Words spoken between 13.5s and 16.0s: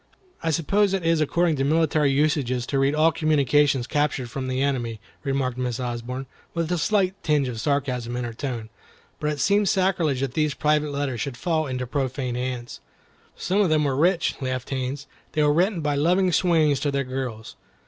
of them were rich," laughed Haines; "they were written by